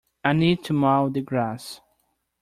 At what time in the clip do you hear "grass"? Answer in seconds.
1.21-1.79